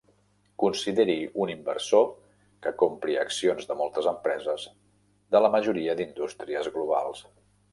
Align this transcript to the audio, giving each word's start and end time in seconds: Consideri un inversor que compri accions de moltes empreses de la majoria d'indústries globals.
Consideri 0.61 1.17
un 1.43 1.51
inversor 1.55 2.07
que 2.67 2.73
compri 2.83 3.17
accions 3.25 3.69
de 3.73 3.77
moltes 3.83 4.09
empreses 4.13 4.67
de 5.37 5.43
la 5.47 5.53
majoria 5.59 5.99
d'indústries 6.01 6.75
globals. 6.79 7.25